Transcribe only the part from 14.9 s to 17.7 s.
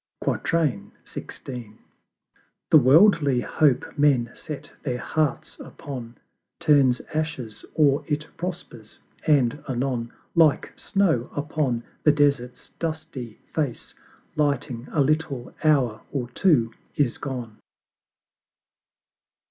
a little hour or two is gone.